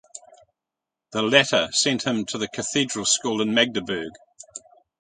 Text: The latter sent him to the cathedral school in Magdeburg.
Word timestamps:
The 1.11 1.21
latter 1.21 1.69
sent 1.71 2.07
him 2.07 2.25
to 2.25 2.39
the 2.39 2.47
cathedral 2.47 3.05
school 3.05 3.39
in 3.39 3.53
Magdeburg. 3.53 4.09